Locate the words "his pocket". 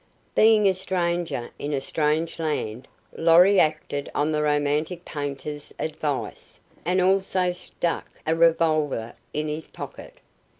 9.47-10.15